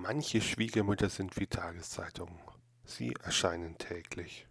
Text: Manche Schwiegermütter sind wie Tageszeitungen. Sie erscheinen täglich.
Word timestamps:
Manche 0.00 0.40
Schwiegermütter 0.40 1.08
sind 1.08 1.36
wie 1.40 1.48
Tageszeitungen. 1.48 2.38
Sie 2.84 3.14
erscheinen 3.24 3.76
täglich. 3.78 4.46